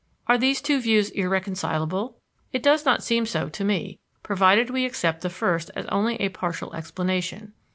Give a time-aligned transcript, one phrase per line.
[0.25, 2.17] Are these two views irreconcilable?
[2.51, 6.29] It does not seem so to me, provided we accept the first as only a
[6.29, 7.53] partial explanation.